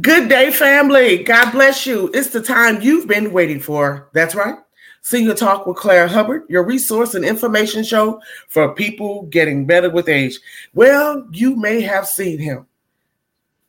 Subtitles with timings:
[0.00, 1.24] Good day, family.
[1.24, 2.10] God bless you.
[2.14, 4.08] It's the time you've been waiting for.
[4.12, 4.56] That's right.
[5.00, 10.08] Senior Talk with Claire Hubbard, your resource and information show for people getting better with
[10.08, 10.38] age.
[10.74, 12.66] Well, you may have seen him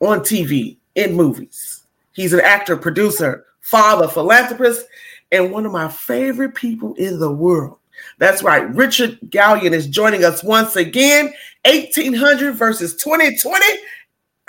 [0.01, 1.83] on TV, in movies.
[2.13, 4.85] He's an actor, producer, father, philanthropist,
[5.31, 7.77] and one of my favorite people in the world.
[8.17, 8.69] That's right.
[8.75, 11.33] Richard Gallion is joining us once again.
[11.65, 13.65] 1800 versus 2020.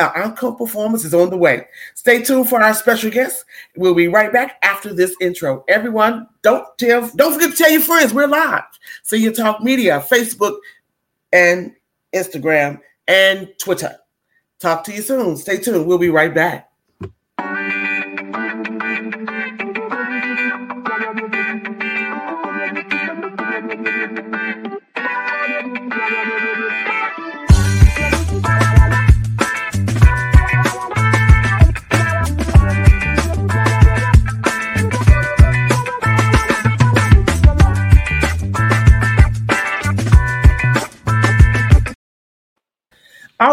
[0.01, 1.67] Our outcome performance is on the way.
[1.95, 3.45] Stay tuned for our special guest.
[3.77, 5.63] We'll be right back after this intro.
[5.69, 8.65] Everyone, don't tell, don't forget to tell your friends we're live.
[9.03, 10.57] Senior Talk Media, Facebook
[11.35, 11.75] and
[12.15, 13.95] Instagram and Twitter.
[14.59, 15.37] Talk to you soon.
[15.37, 15.87] Stay tuned.
[15.87, 16.70] We'll be right back.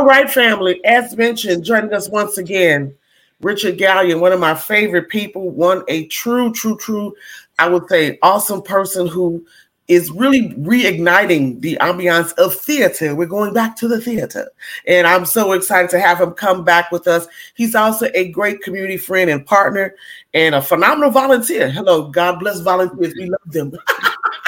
[0.08, 0.84] Right, family.
[0.86, 2.96] As mentioned, joining us once again,
[3.42, 7.14] Richard Gallion, one of my favorite people, one a true, true, true,
[7.60, 9.46] I would say, awesome person who
[9.90, 13.16] is really reigniting the ambiance of theater.
[13.16, 14.50] We're going back to the theater.
[14.86, 17.28] And I'm so excited to have him come back with us.
[17.56, 19.94] He's also a great community friend and partner
[20.34, 21.70] and a phenomenal volunteer.
[21.70, 23.14] Hello, God bless volunteers.
[23.18, 23.74] We love them.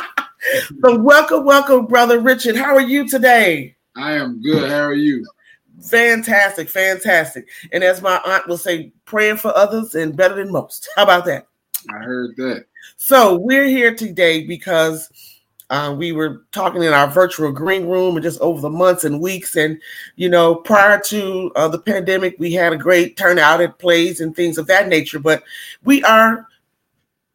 [0.85, 2.55] so welcome, welcome, brother Richard.
[2.55, 3.75] How are you today?
[3.95, 4.69] I am good.
[4.69, 5.25] How are you?
[5.81, 7.47] Fantastic, fantastic.
[7.72, 10.89] And as my aunt will say, praying for others and better than most.
[10.95, 11.47] How about that?
[11.89, 12.66] I heard that.
[12.97, 15.09] So we're here today because
[15.69, 19.21] uh, we were talking in our virtual green room and just over the months and
[19.21, 19.55] weeks.
[19.55, 19.80] And,
[20.16, 24.36] you know, prior to uh, the pandemic, we had a great turnout at plays and
[24.36, 25.19] things of that nature.
[25.19, 25.43] But
[25.83, 26.47] we are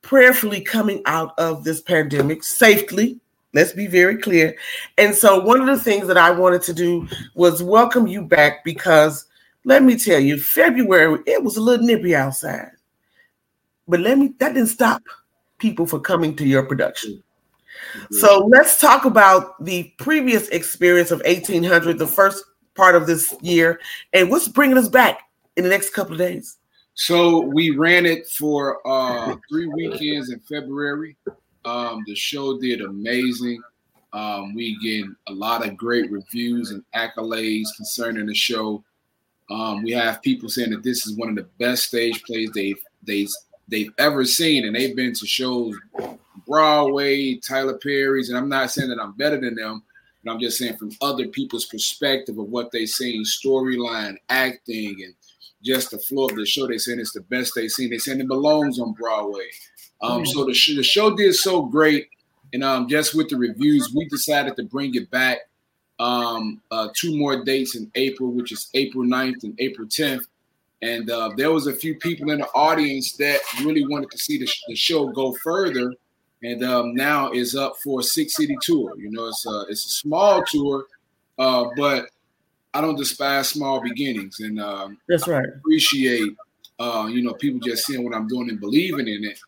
[0.03, 3.21] prayerfully coming out of this pandemic safely
[3.55, 4.57] Let's be very clear.
[4.99, 8.65] And so, one of the things that I wanted to do was welcome you back
[8.65, 9.27] because
[9.65, 12.73] let me tell you, February, it was a little nippy outside.
[13.87, 15.03] But let me, that didn't stop
[15.59, 17.23] people from coming to your production.
[17.97, 18.15] Mm-hmm.
[18.17, 22.45] So, let's talk about the previous experience of 1800, the first
[22.75, 23.81] part of this year,
[24.13, 25.21] and what's bringing us back
[25.57, 26.59] in the next couple of days.
[26.95, 31.17] So, we ran it for uh, three weekends in February.
[31.65, 33.63] Um, the show did amazing.
[34.13, 38.85] Um, we get a lot of great reviews and accolades concerning the show.
[39.51, 42.83] Um, we have people saying that this is one of the best stage plays they've
[43.03, 43.31] they've
[43.69, 45.75] they've ever seen, and they've been to shows
[46.47, 49.83] Broadway, Tyler Perry's, and I'm not saying that I'm better than them,
[50.23, 55.15] but I'm just saying from other people's perspective of what they've seen, storyline, acting, and
[55.63, 56.67] just the flow of the show.
[56.67, 57.91] They saying it's the best they've seen.
[57.91, 59.49] They saying it belongs on Broadway.
[60.05, 60.27] Um, mm-hmm.
[60.27, 62.09] So the, sh- the show did so great,
[62.53, 65.39] and um, just with the reviews, we decided to bring it back.
[65.99, 70.27] Um, uh, two more dates in April, which is April 9th and April 10th.
[70.83, 74.39] And uh, there was a few people in the audience that really wanted to see
[74.39, 75.95] the, sh- the show go further.
[76.43, 78.93] And um, now is up for a six city tour.
[78.99, 80.85] You know, it's a it's a small tour,
[81.39, 82.11] uh, but
[82.75, 85.47] I don't despise small beginnings, and um, that's right.
[85.47, 86.35] I appreciate
[86.79, 89.39] uh, you know people just seeing what I'm doing and believing in it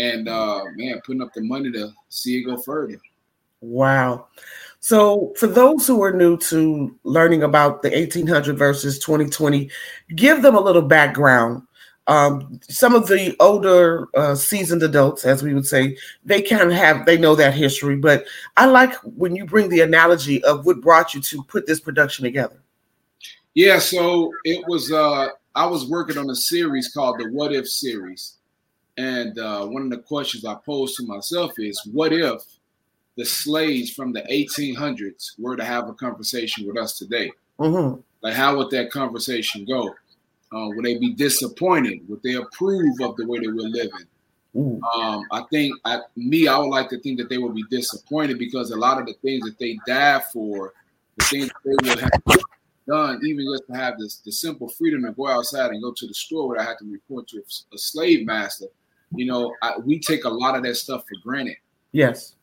[0.00, 2.98] and uh, man, putting up the money to see it go further.
[3.60, 4.28] Wow.
[4.80, 9.70] So, for those who are new to learning about the 1800 versus 2020,
[10.16, 11.62] give them a little background.
[12.06, 16.72] Um, some of the older uh, seasoned adults, as we would say, they kind of
[16.72, 17.96] have they know that history.
[17.96, 18.24] But
[18.56, 22.24] I like when you bring the analogy of what brought you to put this production
[22.24, 22.62] together.
[23.54, 24.90] Yeah, so it was.
[24.90, 28.38] Uh, I was working on a series called the What If series,
[29.00, 32.42] and uh, one of the questions I pose to myself is, what if
[33.16, 37.32] the slaves from the 1800s were to have a conversation with us today?
[37.58, 37.98] Mm-hmm.
[38.20, 39.88] Like, how would that conversation go?
[40.54, 42.06] Uh, would they be disappointed?
[42.10, 44.06] Would they approve of the way that we're living?
[44.54, 48.38] Um, I think, I, me, I would like to think that they would be disappointed
[48.38, 50.74] because a lot of the things that they died for,
[51.16, 52.10] the things they would have
[52.86, 56.06] done, even just to have this the simple freedom to go outside and go to
[56.06, 58.66] the store without having to report to a, a slave master,
[59.14, 61.56] you know, I, we take a lot of that stuff for granted.
[61.92, 62.34] Yes.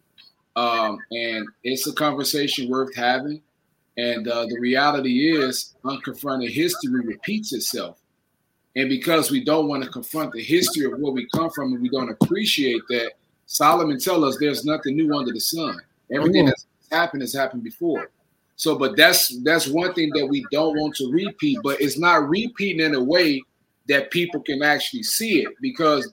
[0.55, 3.41] Um, and it's a conversation worth having.
[3.97, 7.99] And uh, the reality is, unconfronted history repeats itself.
[8.75, 11.81] And because we don't want to confront the history of where we come from and
[11.81, 13.13] we don't appreciate that,
[13.47, 15.79] Solomon tells us there's nothing new under the sun.
[16.11, 18.11] Everything that's happened has happened before.
[18.55, 22.27] So, but that's that's one thing that we don't want to repeat, but it's not
[22.27, 23.41] repeating in a way
[23.87, 26.11] that people can actually see it because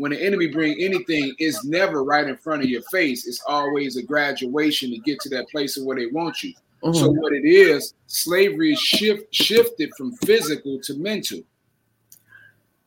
[0.00, 3.26] when the enemy bring anything, it's never right in front of your face.
[3.26, 6.54] It's always a graduation to get to that place of where they want you.
[6.82, 6.98] Mm-hmm.
[6.98, 11.40] So what it is, slavery is shift shifted from physical to mental.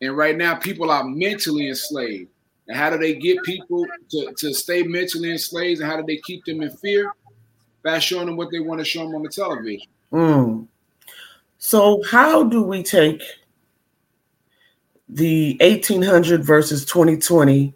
[0.01, 2.31] And right now, people are mentally enslaved.
[2.67, 5.81] And how do they get people to, to stay mentally enslaved?
[5.81, 7.13] And how do they keep them in fear?
[7.83, 9.87] By showing them what they want to show them on the television.
[10.11, 10.67] Mm.
[11.59, 13.21] So, how do we take
[15.15, 17.73] the 1800 versus 2020?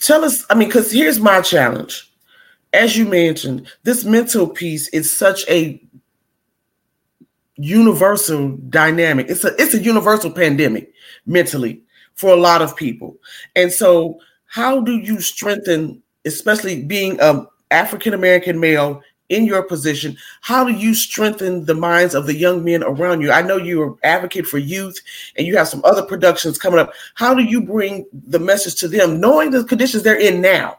[0.00, 2.12] Tell us, I mean, because here's my challenge.
[2.72, 5.80] As you mentioned, this mental piece is such a
[7.56, 9.28] universal dynamic.
[9.28, 10.92] It's a it's a universal pandemic
[11.26, 11.82] mentally
[12.14, 13.16] for a lot of people.
[13.54, 19.02] And so how do you strengthen especially being um, a African American male
[19.32, 23.32] in your position, how do you strengthen the minds of the young men around you?
[23.32, 25.00] I know you're advocate for youth
[25.36, 26.92] and you have some other productions coming up.
[27.14, 30.78] How do you bring the message to them, knowing the conditions they're in now?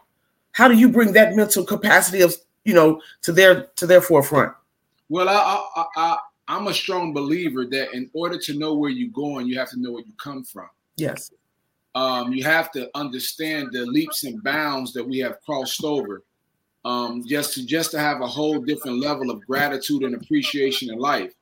[0.52, 4.52] How do you bring that mental capacity of you know to their to their forefront?
[5.08, 5.34] Well, I
[5.76, 9.58] I, I I'm a strong believer that in order to know where you're going, you
[9.58, 10.68] have to know where you come from.
[10.96, 11.32] Yes.
[11.96, 16.22] Um, you have to understand the leaps and bounds that we have crossed over
[16.84, 20.98] um, just to just to have a whole different level of gratitude and appreciation in
[20.98, 21.32] life.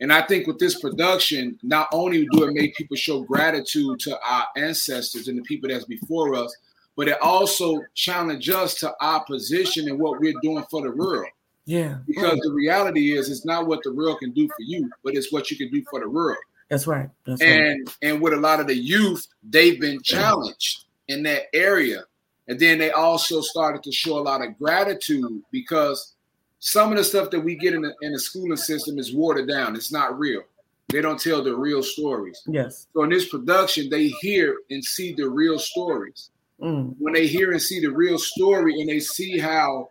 [0.00, 4.18] And I think with this production, not only do it make people show gratitude to
[4.20, 6.54] our ancestors and the people that's before us,
[6.96, 11.28] but it also challenge us to our position and what we're doing for the world.
[11.64, 11.98] Yeah.
[12.06, 15.32] Because the reality is it's not what the world can do for you, but it's
[15.32, 16.38] what you can do for the world.
[16.68, 17.08] That's right.
[17.24, 17.96] That's and right.
[18.02, 22.04] and with a lot of the youth, they've been challenged in that area
[22.48, 26.14] and then they also started to show a lot of gratitude because
[26.58, 29.48] some of the stuff that we get in the, in the schooling system is watered
[29.48, 29.74] down.
[29.74, 30.42] It's not real.
[30.88, 32.40] They don't tell the real stories.
[32.46, 32.86] Yes.
[32.94, 36.30] So in this production, they hear and see the real stories.
[36.60, 36.94] Mm.
[36.98, 39.88] When they hear and see the real story and they see how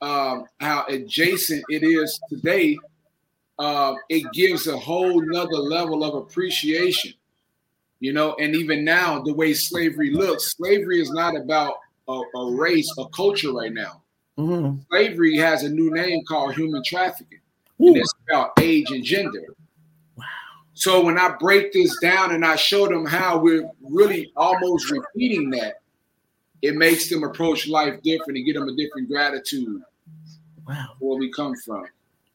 [0.00, 2.78] um, how adjacent it is today,
[3.58, 7.12] uh, it gives a whole nother level of appreciation
[8.00, 11.74] you know, and even now, the way slavery looks, slavery is not about
[12.08, 14.02] a, a race, a culture right now.
[14.38, 14.80] Mm-hmm.
[14.90, 17.40] Slavery has a new name called human trafficking,
[17.80, 17.88] Ooh.
[17.88, 19.54] and it's about age and gender.
[20.16, 20.24] Wow.
[20.72, 25.50] So when I break this down and I show them how we're really almost repeating
[25.50, 25.82] that,
[26.62, 29.82] it makes them approach life different and get them a different gratitude.
[30.66, 30.94] Wow.
[31.00, 31.84] Where we come from.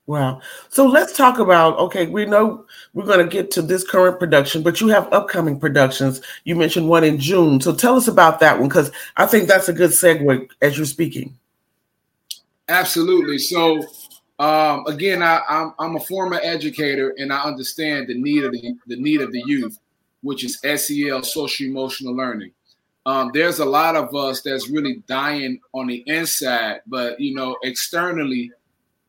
[0.08, 0.42] Wow.
[0.70, 4.62] So let's talk about okay, we know we're going to get to this current production,
[4.62, 6.22] but you have upcoming productions.
[6.44, 7.60] You mentioned one in June.
[7.60, 10.86] So tell us about that one because I think that's a good segue as you're
[10.86, 11.36] speaking.
[12.68, 13.40] Absolutely.
[13.40, 13.84] So
[14.38, 18.52] um, again, I, am I'm, I'm a former educator and I understand the need of
[18.52, 19.80] the, the need of the youth,
[20.22, 22.52] which is SEL, social emotional learning.
[23.08, 27.56] Um, there's a lot of us that's really dying on the inside, but you know,
[27.64, 28.52] externally,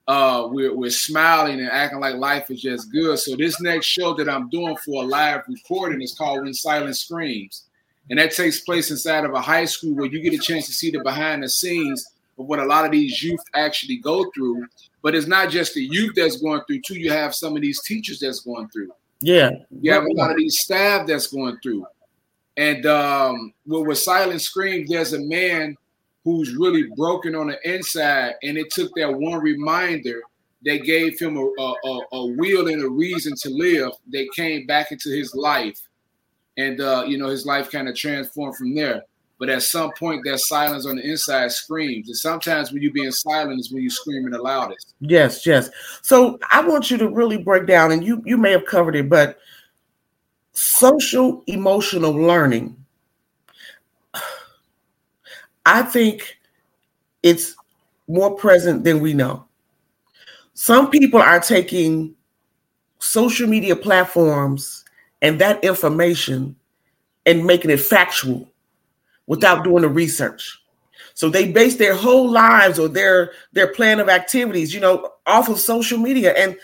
[0.08, 3.19] uh, we're, we're smiling and acting like life is just good.
[3.19, 7.00] So this next show that I'm doing for a live recording is called When Silence
[7.00, 7.64] Screams.
[8.08, 10.73] And that takes place inside of a high school where you get a chance to
[10.73, 12.06] see the behind the scenes
[12.38, 14.64] of what a lot of these youth actually go through.
[15.03, 16.99] But it's not just the youth that's going through, too.
[16.99, 18.93] You have some of these teachers that's going through.
[19.20, 19.50] Yeah.
[19.81, 21.85] You have a lot of these staff that's going through.
[22.57, 25.76] And um, with, with Silent Screams, there's a man
[26.26, 30.21] who's really broken on the inside, and it took that one reminder
[30.64, 34.90] that gave him a, a, a will and a reason to live that came back
[34.90, 35.80] into his life.
[36.59, 39.04] And, uh, you know, his life kind of transformed from there.
[39.38, 42.09] But at some point, that silence on the inside screams.
[42.09, 44.95] And sometimes when you're being silent is when you're screaming the loudest.
[44.99, 45.71] Yes, yes.
[46.02, 49.09] So I want you to really break down, and you you may have covered it,
[49.09, 49.38] but
[50.54, 52.85] social emotional learning
[55.66, 56.38] I think
[57.23, 57.56] it's
[58.08, 59.46] more present than we know.
[60.54, 62.14] Some people are taking
[63.00, 64.85] social media platforms
[65.23, 66.56] and that information
[67.26, 68.49] and making it factual
[69.26, 70.61] without doing the research.
[71.14, 75.49] So they base their whole lives or their their plan of activities, you know, off
[75.49, 76.56] of social media and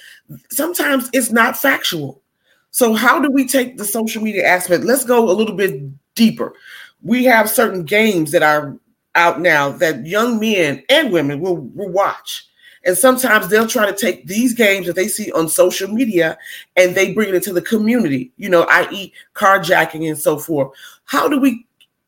[0.51, 2.23] sometimes it's not factual.
[2.71, 4.85] So how do we take the social media aspect?
[4.85, 5.83] Let's go a little bit
[6.15, 6.55] deeper.
[7.03, 8.77] We have certain games that are
[9.15, 12.47] out now that young men and women will, will watch.
[12.85, 16.37] And sometimes they'll try to take these games that they see on social media
[16.77, 20.77] and they bring it into the community, you know, i.e., carjacking and so forth.
[21.05, 21.65] How do we,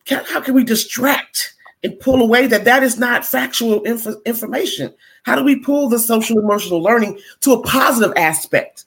[0.09, 4.93] how can we distract and pull away that that is not factual inf- information?
[5.23, 8.87] How do we pull the social emotional learning to a positive aspect?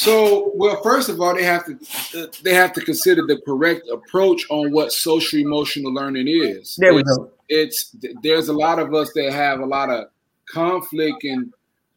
[0.00, 4.46] So, well, first of all, they have to they have to consider the correct approach
[4.48, 6.76] on what social emotional learning is.
[6.76, 7.30] There we it's, go.
[7.48, 10.04] It's there's a lot of us that have a lot of
[10.48, 11.52] conflict and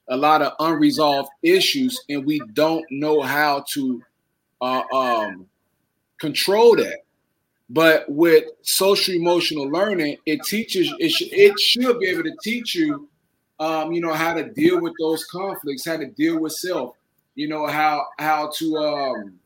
[0.08, 4.02] a lot of unresolved issues, and we don't know how to
[4.62, 5.46] uh, um,
[6.20, 7.02] control that.
[7.70, 12.74] But with social emotional learning, it teaches it, sh- it should be able to teach
[12.74, 13.08] you,
[13.60, 16.96] um, you know, how to deal with those conflicts, how to deal with self,
[17.36, 19.40] you know, how how to um,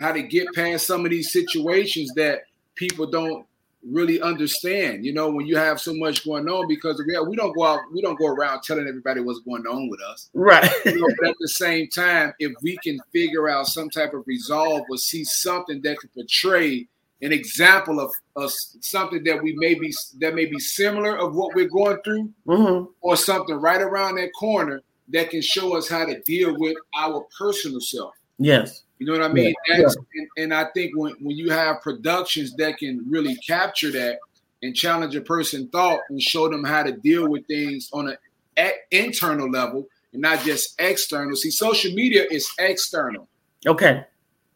[0.00, 2.42] how to get past some of these situations that
[2.74, 3.46] people don't
[3.88, 5.04] really understand.
[5.04, 7.80] You know, when you have so much going on, because we we don't go out,
[7.92, 10.28] we don't go around telling everybody what's going on with us.
[10.34, 10.70] Right.
[10.84, 14.26] You know, but at the same time, if we can figure out some type of
[14.26, 16.86] resolve or see something that could portray
[17.22, 21.54] an example of, of something that we may be that may be similar of what
[21.54, 22.88] we're going through, Mhm.
[23.00, 27.26] or something right around that corner that can show us how to deal with our
[27.38, 28.14] personal self.
[28.38, 28.82] Yes.
[28.98, 29.54] You know what I mean?
[29.68, 33.90] Yeah, That's, and, and I think when, when you have productions that can really capture
[33.92, 34.18] that
[34.62, 38.08] and challenge a person thought and show them how to deal with things on
[38.56, 41.36] an internal level and not just external.
[41.36, 43.28] See, social media is external.
[43.66, 44.04] Okay.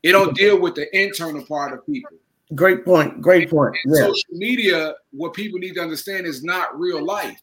[0.02, 2.16] It don't deal with the internal part of people.
[2.54, 3.20] Great point.
[3.20, 3.76] Great point.
[3.84, 4.06] And Yeah.
[4.06, 7.38] social media, what people need to understand is not real life.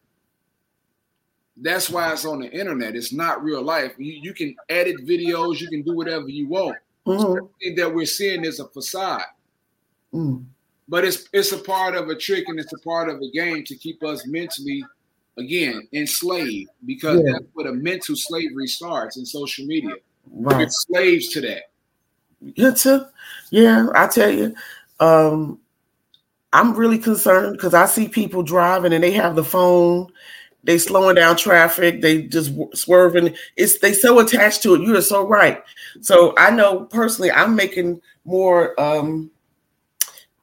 [1.60, 2.94] That's why it's on the internet.
[2.94, 3.92] It's not real life.
[3.98, 6.76] You, you can edit videos, you can do whatever you want.
[7.06, 7.48] Mhm.
[7.76, 9.22] That we're seeing is a facade.
[10.14, 10.44] Mm.
[10.88, 13.64] But it's it's a part of a trick and it's a part of a game
[13.64, 14.84] to keep us mentally,
[15.36, 17.32] again, enslaved because Yeah.
[17.32, 19.94] that's where the mental slavery starts in social media.
[20.30, 20.58] Right.
[20.58, 21.62] We're slaves to that.
[22.56, 23.10] It's a,
[23.50, 24.54] yeah, I tell you,
[25.00, 25.58] um,
[26.52, 30.10] I'm really concerned because I see people driving and they have the phone,
[30.64, 33.34] they slowing down traffic, they just swerving.
[33.56, 34.82] It's they so attached to it.
[34.82, 35.62] You are so right.
[36.00, 39.30] So I know personally, I'm making more, um,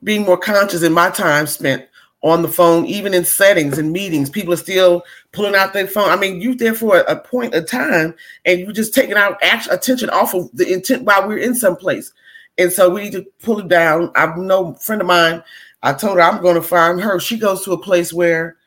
[0.03, 1.87] being more conscious in my time spent
[2.25, 4.31] on the phone, even in settings and meetings.
[4.31, 6.09] People are still pulling out their phone.
[6.09, 9.37] I mean, you there for a, point of time, and you're just taking out
[9.69, 12.11] attention off of the intent while we're in some place.
[12.57, 14.11] And so we need to pull it down.
[14.15, 15.43] I know friend of mine,
[15.83, 17.19] I told her I'm going to find her.
[17.19, 18.57] She goes to a place where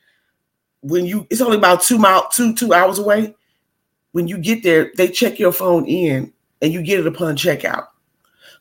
[0.83, 3.35] when you, it's only about two mile, two, two hours away.
[4.13, 6.33] When you get there, they check your phone in
[6.63, 7.89] and you get it upon checkout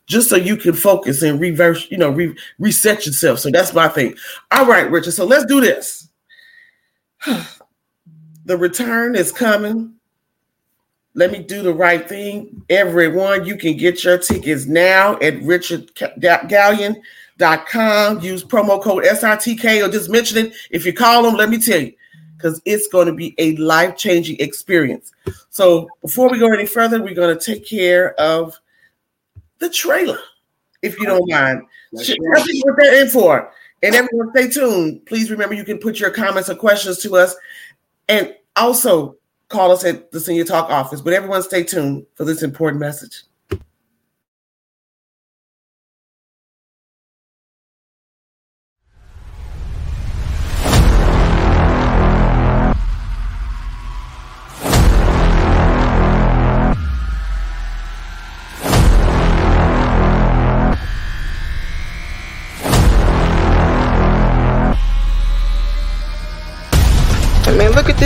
[0.08, 3.38] just so you can focus and reverse, you know, re- reset yourself.
[3.38, 4.14] So that's my thing.
[4.50, 5.12] All right, Richard.
[5.12, 6.08] So let's do this.
[8.44, 9.92] the return is coming.
[11.14, 12.62] Let me do the right thing.
[12.70, 18.20] Everyone, you can get your tickets now at richardgallion.com.
[18.20, 20.54] Use promo code SITK or just mention it.
[20.70, 21.92] If you call them, let me tell you,
[22.38, 25.12] because it's going to be a life changing experience.
[25.50, 28.56] So before we go any further, we're going to take care of
[29.58, 30.20] the trailer,
[30.82, 31.62] if you don't mind.
[31.92, 33.50] That's what they're in for.
[33.82, 35.04] And everyone, stay tuned.
[35.06, 37.34] Please remember you can put your comments or questions to us,
[38.08, 39.16] and also
[39.48, 41.00] call us at the Senior Talk office.
[41.00, 43.22] But everyone, stay tuned for this important message.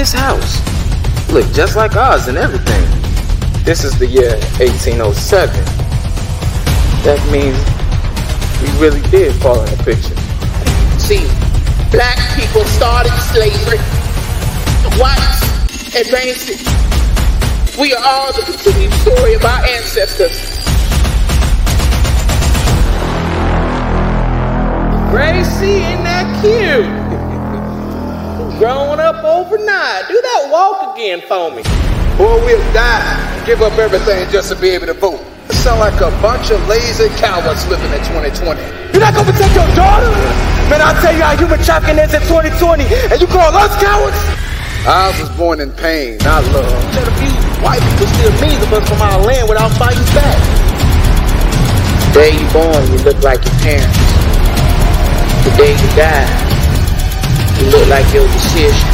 [0.02, 0.59] This house.
[1.30, 2.82] Look just like ours and everything.
[3.62, 5.54] This is the year 1807.
[7.06, 7.54] That means
[8.59, 10.18] we really did fall in the picture.
[10.99, 11.23] See,
[11.94, 13.78] black people started slavery.
[14.99, 17.78] Whites advanced it.
[17.78, 20.35] We are all the continued story of our ancestors.
[25.12, 27.31] Gracie, ain't that cute?
[28.62, 30.07] Growing up overnight.
[30.07, 31.66] Do that walk again for me.
[32.14, 33.02] Boy, we'll die
[33.35, 35.19] and give up everything just to be able to vote.
[35.50, 38.62] You sound like a bunch of lazy cowards living in 2020.
[38.95, 40.07] You're not gonna protect your daughter?
[40.71, 44.14] Man, I'll tell you how human trafficking is in 2020, and you call us cowards?
[44.87, 46.71] I was born in pain, not love.
[46.95, 47.35] Tell the few
[47.66, 50.38] white people steal millions of us from our land without fighting back.
[52.14, 53.99] The day you born, you look like your parents.
[55.50, 56.51] The day you die,
[57.62, 58.88] you look like your decision.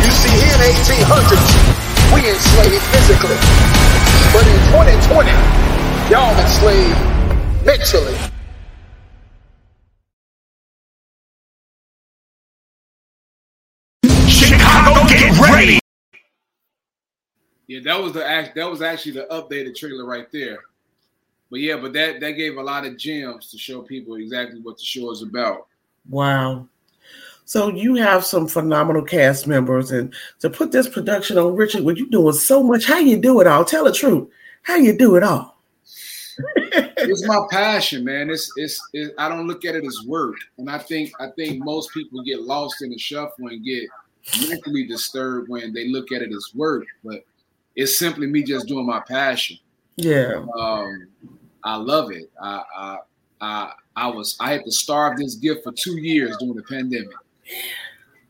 [0.00, 3.36] You see, here in 1800s, we enslaved physically.
[4.32, 5.30] But in 2020,
[6.10, 6.96] y'all enslaved
[7.66, 8.16] mentally.
[14.26, 15.78] Chicago, get ready.
[17.66, 18.54] Yeah, that was the act.
[18.54, 20.60] That was actually the updated trailer right there.
[21.50, 24.78] But yeah, but that that gave a lot of gems to show people exactly what
[24.78, 25.66] the show is about.
[26.08, 26.68] Wow.
[27.44, 31.96] So you have some phenomenal cast members, and to put this production on, Richard, what
[31.96, 32.86] you doing so much?
[32.86, 33.64] How you do it all?
[33.64, 34.28] Tell the truth.
[34.62, 35.52] How you do it all?
[36.56, 38.30] it's my passion, man.
[38.30, 41.62] It's, it's it's I don't look at it as work, and I think I think
[41.64, 43.84] most people get lost in the shuffle and get
[44.48, 46.84] mentally disturbed when they look at it as work.
[47.04, 47.24] But
[47.76, 49.58] it's simply me just doing my passion.
[49.96, 50.44] Yeah.
[50.58, 51.08] Um,
[51.64, 52.30] I love it.
[52.40, 52.98] I, I,
[53.40, 57.14] I, I was I had to starve this gift for two years during the pandemic,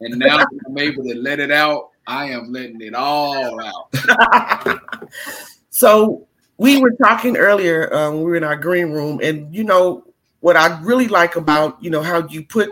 [0.00, 1.90] and now I'm able to let it out.
[2.06, 4.80] I am letting it all out.
[5.70, 6.26] so
[6.56, 7.92] we were talking earlier.
[7.94, 10.04] Um, we were in our green room, and you know
[10.40, 12.70] what I really like about you know how you put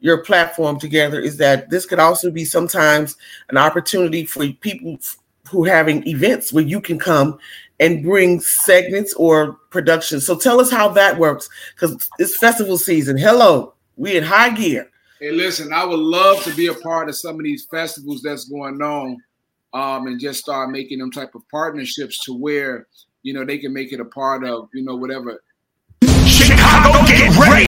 [0.00, 3.16] your platform together is that this could also be sometimes
[3.48, 4.96] an opportunity for people
[5.50, 7.38] who are having events where you can come
[7.80, 10.26] and bring segments or productions.
[10.26, 13.16] So tell us how that works because it's festival season.
[13.16, 14.90] Hello, we in high gear.
[15.20, 18.44] Hey, listen, I would love to be a part of some of these festivals that's
[18.44, 19.16] going on,
[19.74, 22.86] um, and just start making them type of partnerships to where
[23.22, 25.42] you know they can make it a part of you know whatever.
[26.24, 27.66] Chicago, get ready.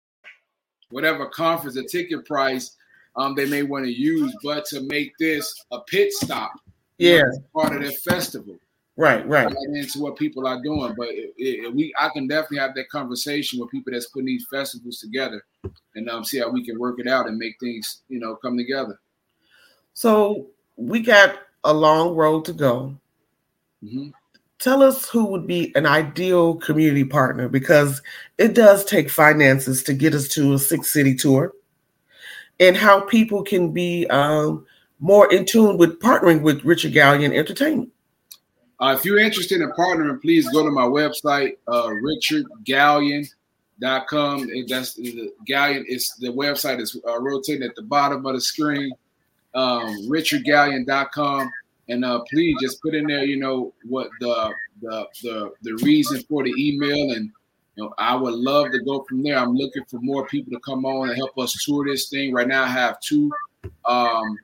[0.90, 2.76] Whatever conference or ticket price
[3.16, 6.52] um, they may want to use, but to make this a pit stop,
[6.98, 8.56] yeah, know, part of their festival.
[8.96, 9.54] Right, right.
[9.72, 13.58] Into what people are doing, but it, it, we I can definitely have that conversation
[13.58, 15.42] with people that's putting these festivals together,
[15.94, 18.56] and um, see how we can work it out and make things you know come
[18.58, 19.00] together.
[19.94, 22.98] So we got a long road to go.
[23.82, 24.08] Mm-hmm.
[24.58, 28.02] Tell us who would be an ideal community partner because
[28.36, 31.54] it does take finances to get us to a six city tour,
[32.60, 34.66] and how people can be um,
[35.00, 37.90] more in tune with partnering with Richard Gallion Entertainment.
[38.82, 44.50] Uh, if you're interested in partnering, please go to my website, uh, richardgallion.com.
[44.68, 45.84] That's the Gallion.
[45.86, 48.92] It's the website is uh, rotating at the bottom of the screen.
[49.54, 51.48] Um, richardgallion.com,
[51.90, 56.20] and uh, please just put in there, you know, what the the the the reason
[56.22, 57.30] for the email, and
[57.76, 59.38] you know, I would love to go from there.
[59.38, 62.32] I'm looking for more people to come on and help us tour this thing.
[62.32, 63.30] Right now, I have two
[63.84, 64.40] um,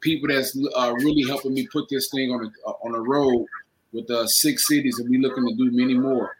[0.00, 2.50] people that's uh, really helping me put this thing on a,
[2.86, 3.48] on a road
[3.92, 6.36] with uh, six cities, and we're looking to do many more.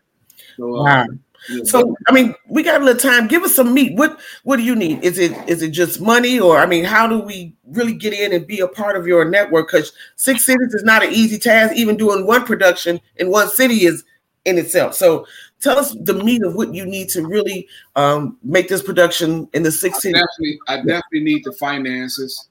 [0.56, 1.06] So, uh, wow.
[1.48, 3.26] Yeah, so I mean, we got a little time.
[3.26, 3.96] Give us some meat.
[3.96, 5.02] What What do you need?
[5.02, 8.32] Is it is it just money, or I mean, how do we really get in
[8.32, 9.68] and be a part of your network?
[9.68, 11.74] Because six cities is not an easy task.
[11.76, 14.04] Even doing one production in one city is
[14.44, 14.94] in itself.
[14.94, 15.26] So
[15.60, 19.62] tell us the meat of what you need to really um, make this production in
[19.62, 20.20] the six cities.
[20.20, 22.48] Definitely, I definitely need the finances.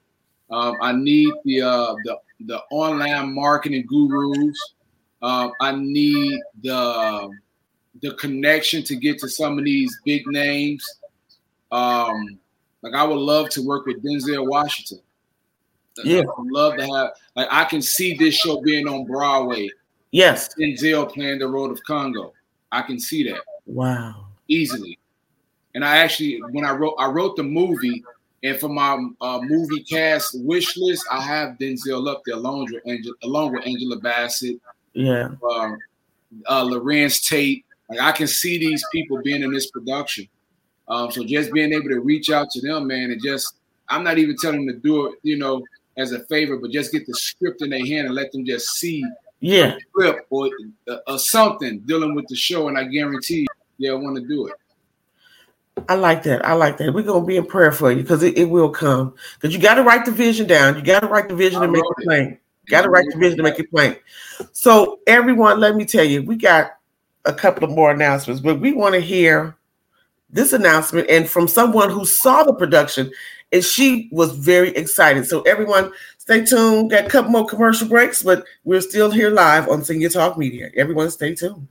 [0.49, 4.57] Um, I need the uh, the the online marketing gurus.
[5.21, 7.29] Um, I need the
[8.01, 10.85] the connection to get to some of these big names.
[11.71, 12.39] Um,
[12.81, 14.99] like I would love to work with Denzel Washington.
[16.03, 17.11] Yeah, I would love to have.
[17.35, 19.69] Like I can see this show being on Broadway.
[20.11, 22.33] Yes, Denzel playing the role of Congo.
[22.71, 23.41] I can see that.
[23.65, 24.97] Wow, easily.
[25.75, 28.03] And I actually, when I wrote, I wrote the movie,
[28.43, 32.81] and for my uh, movie cast wish list, I have Denzel up there along with
[32.87, 34.59] Angela, along with Angela Bassett,
[34.93, 35.29] yeah.
[35.49, 35.77] Um,
[36.45, 37.65] uh, Larenz Tate.
[37.89, 40.27] Like I can see these people being in this production.
[40.87, 43.55] Um, so just being able to reach out to them, man, and just
[43.89, 45.63] I'm not even telling them to do it, you know,
[45.97, 48.75] as a favor, but just get the script in their hand and let them just
[48.75, 49.03] see
[49.41, 50.49] yeah script or,
[50.89, 53.47] uh, or something dealing with the show, and I guarantee
[53.79, 54.53] they'll want to do it.
[55.87, 56.45] I like that.
[56.45, 56.93] I like that.
[56.93, 59.13] We're gonna be in prayer for you because it, it, will come.
[59.35, 60.75] Because you got to write the vision down.
[60.75, 62.37] You got to write the vision and make it plain.
[62.69, 63.95] Got to write the vision to make it plain.
[64.53, 66.77] So, everyone, let me tell you, we got
[67.25, 69.55] a couple of more announcements, but we want to hear
[70.29, 73.11] this announcement and from someone who saw the production,
[73.51, 75.25] and she was very excited.
[75.25, 76.91] So, everyone, stay tuned.
[76.91, 80.69] Got a couple more commercial breaks, but we're still here live on Senior Talk Media.
[80.77, 81.67] Everyone, stay tuned.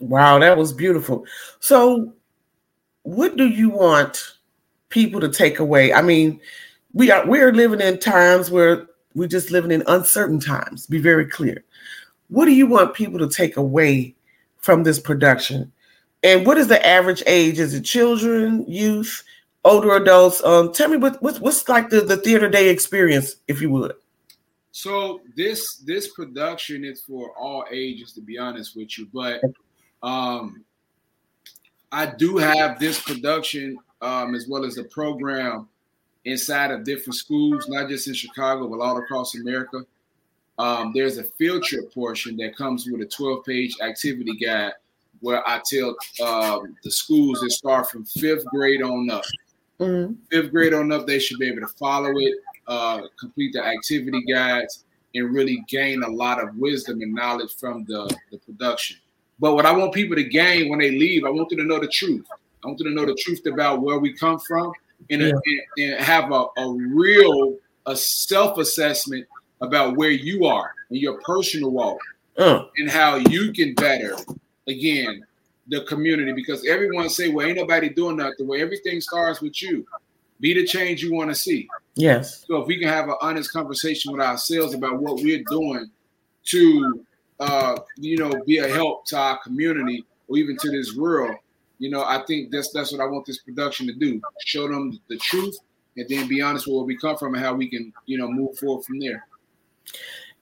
[0.00, 1.24] Wow, that was beautiful.
[1.60, 2.12] So,
[3.02, 4.34] what do you want
[4.88, 5.92] people to take away?
[5.92, 6.40] I mean,
[6.92, 10.86] we are we're living in times where we're just living in uncertain times.
[10.86, 11.64] Be very clear.
[12.28, 14.14] What do you want people to take away
[14.58, 15.72] from this production?
[16.22, 17.58] And what is the average age?
[17.58, 19.24] Is it children, youth,
[19.64, 20.42] older adults?
[20.44, 23.94] Um, tell me what, what what's like the, the theater day experience, if you would.
[24.70, 29.08] So this this production is for all ages, to be honest with you.
[29.12, 29.42] But
[30.02, 30.64] um,
[31.92, 35.68] I do have this production um, as well as a program
[36.24, 39.84] inside of different schools, not just in Chicago, but all across America.
[40.58, 44.72] Um, there's a field trip portion that comes with a 12 page activity guide
[45.20, 45.90] where I tell
[46.24, 49.24] um, the schools that start from fifth grade on up.
[49.78, 50.16] Mhm.
[50.30, 52.34] Fifth grade on up, they should be able to follow it,
[52.66, 57.84] uh, complete the activity guides, and really gain a lot of wisdom and knowledge from
[57.84, 58.96] the, the production.
[59.42, 61.80] But what I want people to gain when they leave, I want them to know
[61.80, 62.24] the truth.
[62.62, 64.72] I want them to know the truth about where we come from
[65.10, 65.32] and, Yeah.
[65.78, 69.26] and, and have a, a real a self-assessment
[69.60, 71.98] about where you are in your personal walk
[72.38, 74.14] Uh, and how you can better
[74.68, 75.26] again
[75.66, 79.84] the community because everyone say well ain't nobody doing nothing well everything starts with you
[80.40, 82.44] be the change you want to see yes.
[82.46, 85.90] so if we can have an honest conversation with ourselves about what we're doing
[86.44, 87.04] to
[87.42, 91.34] uh you know be a help to our community or even to this world
[91.78, 94.98] you know i think that's that's what i want this production to do show them
[95.08, 95.56] the truth
[95.96, 98.28] and then be honest with where we come from and how we can you know
[98.30, 99.26] move forward from there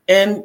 [0.09, 0.45] And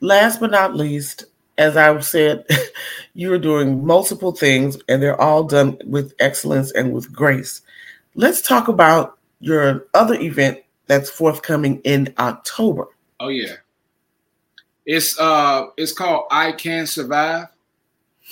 [0.00, 1.24] last but not least,
[1.58, 2.46] as I said,
[3.14, 7.62] you are doing multiple things and they're all done with excellence and with grace.
[8.14, 12.88] Let's talk about your other event that's forthcoming in October.
[13.20, 13.54] Oh yeah.
[14.86, 17.48] It's uh it's called I Can Survive.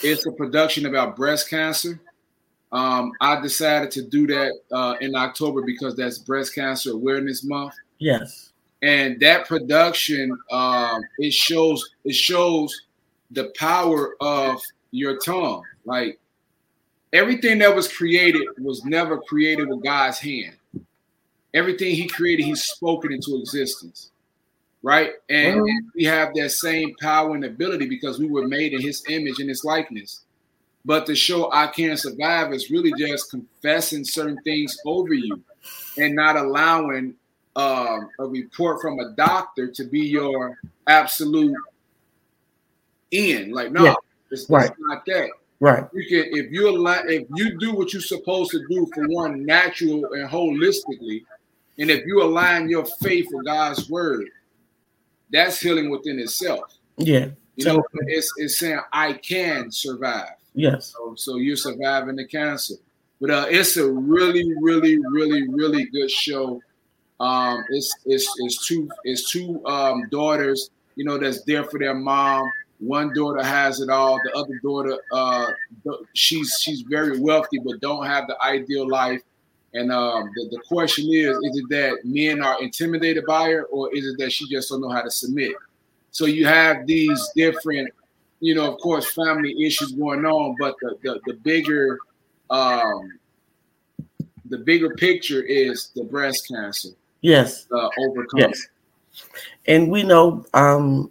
[0.02, 2.00] It's a production about breast cancer.
[2.72, 7.74] Um, I decided to do that uh, in October because that's Breast Cancer Awareness Month,
[7.98, 8.50] Yes.
[8.82, 12.74] and that production um, it shows it shows
[13.30, 15.62] the power of your tongue.
[15.84, 16.18] Like
[17.12, 20.56] everything that was created was never created with God's hand.
[21.52, 24.10] Everything He created, He's spoken into existence
[24.84, 25.12] right?
[25.30, 29.02] And, and we have that same power and ability because we were made in His
[29.08, 30.20] image and His likeness.
[30.84, 35.42] But the show I Can't Survive is really just confessing certain things over you
[35.96, 37.14] and not allowing
[37.56, 41.56] um, a report from a doctor to be your absolute
[43.10, 43.54] end.
[43.54, 43.94] Like, no, Yeah.
[44.30, 44.70] it's, it's Right.
[44.78, 45.30] not that.
[45.60, 45.84] Right.
[45.94, 49.46] You can if you allow if you do what you're supposed to do for one
[49.46, 51.24] natural and holistically,
[51.78, 54.28] and if you align your faith with God's word,
[55.30, 56.60] that's healing within itself.
[56.96, 57.28] Yeah.
[57.56, 60.34] You know, it's it's saying I can survive.
[60.54, 60.92] Yes.
[60.92, 62.74] So, so you're surviving the cancer.
[63.20, 66.60] But uh, it's a really, really, really, really good show.
[67.20, 71.94] Um, it's it's it's two it's two um, daughters, you know, that's there for their
[71.94, 72.50] mom.
[72.80, 74.20] One daughter has it all.
[74.24, 75.46] The other daughter, uh,
[76.12, 79.22] she's she's very wealthy, but don't have the ideal life.
[79.74, 83.94] And um, the, the question is: Is it that men are intimidated by her, or
[83.94, 85.52] is it that she just don't know how to submit?
[86.10, 87.92] So you have these different
[88.40, 91.98] you know, of course, family issues going on, but the the, the bigger
[92.50, 93.18] um,
[94.46, 96.90] the bigger picture is the breast cancer
[97.22, 97.66] Yes.
[97.72, 98.40] uh, overcome.
[98.40, 98.68] Yes.
[99.66, 101.10] And we know um,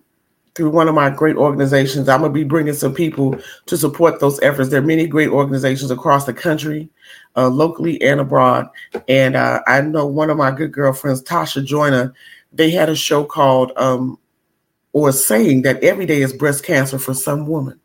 [0.56, 3.36] through one of my great organizations, I'm going to be bringing some people
[3.66, 4.70] to support those efforts.
[4.70, 6.90] There are many great organizations across the country,
[7.36, 8.70] uh, locally and abroad.
[9.08, 12.14] And uh, I know one of my good girlfriends, Tasha Joyner,
[12.52, 14.20] they had a show called, um,
[14.92, 17.80] or saying that every day is breast cancer for some woman.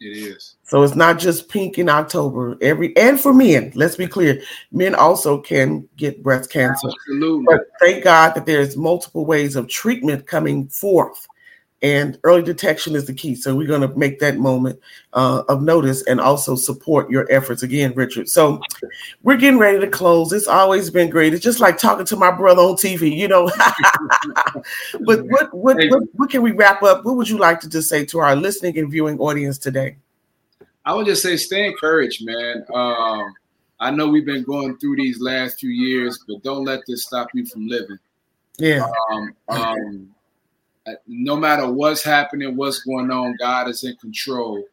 [0.00, 0.54] It is.
[0.64, 2.56] So it's not just pink in October.
[2.60, 6.88] Every and for men, let's be clear, men also can get breast cancer.
[6.88, 7.46] Absolutely.
[7.46, 11.26] But thank God that there's multiple ways of treatment coming forth.
[11.84, 13.34] And early detection is the key.
[13.34, 14.80] So we're going to make that moment
[15.12, 18.30] uh, of notice and also support your efforts again, Richard.
[18.30, 18.58] So
[19.22, 20.32] we're getting ready to close.
[20.32, 21.34] It's always been great.
[21.34, 23.50] It's just like talking to my brother on TV, you know.
[25.00, 27.04] but what what, what what can we wrap up?
[27.04, 29.98] What would you like to just say to our listening and viewing audience today?
[30.86, 32.64] I would just say stay encouraged, man.
[32.72, 33.34] Um,
[33.78, 37.28] I know we've been going through these last few years, but don't let this stop
[37.34, 37.98] you from living.
[38.56, 38.86] Yeah.
[39.10, 40.13] Um, um,
[41.06, 44.64] no matter what's happening, what's going on, God is in control.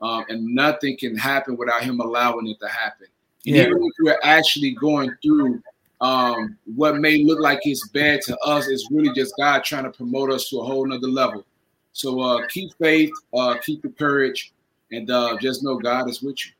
[0.00, 3.06] Um, and nothing can happen without Him allowing it to happen.
[3.44, 3.62] Yeah.
[3.62, 5.62] even if we're actually going through
[6.00, 9.90] um, what may look like it's bad to us, it's really just God trying to
[9.90, 11.44] promote us to a whole nother level.
[11.92, 14.52] So uh, keep faith, uh, keep the courage,
[14.90, 16.52] and uh, just know God is with you.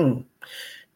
[0.00, 0.24] Mm.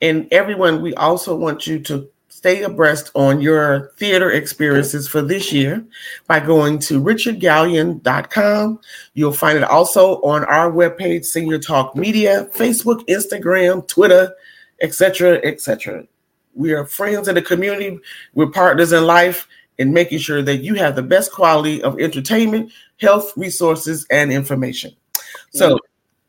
[0.01, 5.53] And everyone, we also want you to stay abreast on your theater experiences for this
[5.53, 5.85] year
[6.29, 8.79] by going to richardgallion.com.
[9.15, 14.33] You'll find it also on our webpage, Senior Talk Media, Facebook, Instagram, Twitter,
[14.81, 16.05] etc., etc.
[16.55, 17.99] We are friends in the community.
[18.35, 19.49] We're partners in life
[19.79, 22.71] in making sure that you have the best quality of entertainment,
[23.01, 24.95] health, resources, and information.
[25.51, 25.81] So,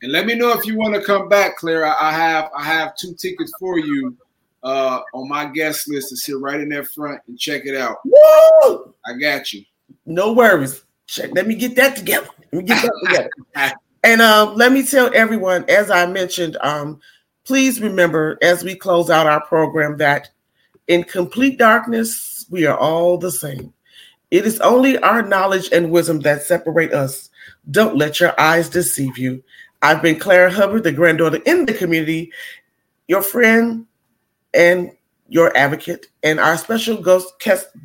[0.01, 1.85] And let me know if you want to come back, Claire.
[1.85, 4.17] I I have I have two tickets for you
[4.63, 7.97] uh, on my guest list to sit right in there front and check it out.
[8.05, 8.93] woo!
[9.05, 9.63] I got you.
[10.05, 10.83] No worries.
[11.07, 11.31] Check.
[11.33, 12.27] Let me get that together.
[12.51, 13.75] Let me get that together.
[14.03, 16.99] and um, let me tell everyone, as I mentioned, um,
[17.45, 20.29] please remember as we close out our program that
[20.87, 23.73] in complete darkness, we are all the same.
[24.31, 27.29] It is only our knowledge and wisdom that separate us.
[27.71, 29.43] Don't let your eyes deceive you.
[29.81, 32.31] I've been Claire Hubbard, the granddaughter in the community,
[33.07, 33.87] your friend
[34.53, 34.91] and
[35.27, 36.07] your advocate.
[36.23, 36.97] And our special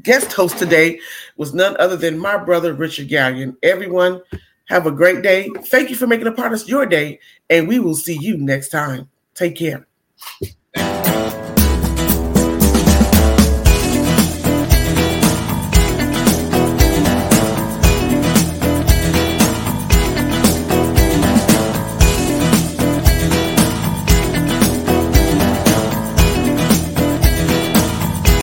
[0.03, 1.01] guest host today
[1.37, 3.57] was none other than my brother, Richard Gallion.
[3.63, 4.23] Everyone,
[4.67, 5.51] have a great day.
[5.67, 8.71] Thank you for making a part of your day, and we will see you next
[8.71, 9.09] time.
[9.35, 9.87] Take care.